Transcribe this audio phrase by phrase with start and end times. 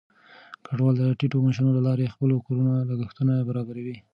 [0.65, 3.97] کډوال د ټیټو معاشونو له لارې د خپلو کورونو لګښتونه برابروي.